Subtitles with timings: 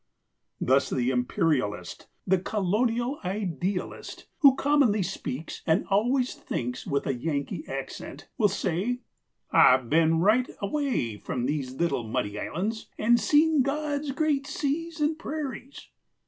[0.59, 7.63] Thus the Imperialist, the Colonial idealist (who commonly speaks and always thinks with a Yankee
[7.67, 9.01] accent) will say,
[9.51, 15.19] "I've been right away from these little muddy islands, and seen God's great seas and
[15.19, 15.89] prairies."